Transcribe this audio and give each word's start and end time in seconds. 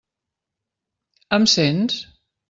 Em 1.37 1.45
sents? 1.53 1.99